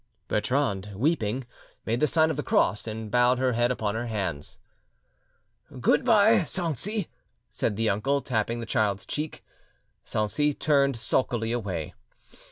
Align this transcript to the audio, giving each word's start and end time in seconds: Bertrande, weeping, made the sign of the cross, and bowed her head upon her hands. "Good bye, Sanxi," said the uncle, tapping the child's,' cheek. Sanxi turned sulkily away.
Bertrande, 0.27 0.95
weeping, 0.95 1.45
made 1.85 1.99
the 1.99 2.07
sign 2.07 2.31
of 2.31 2.35
the 2.35 2.41
cross, 2.41 2.87
and 2.87 3.11
bowed 3.11 3.37
her 3.37 3.53
head 3.53 3.69
upon 3.69 3.93
her 3.93 4.07
hands. 4.07 4.57
"Good 5.79 6.03
bye, 6.03 6.39
Sanxi," 6.45 7.07
said 7.51 7.75
the 7.75 7.87
uncle, 7.87 8.19
tapping 8.23 8.59
the 8.61 8.65
child's,' 8.65 9.05
cheek. 9.05 9.45
Sanxi 10.03 10.55
turned 10.57 10.97
sulkily 10.97 11.51
away. 11.51 11.93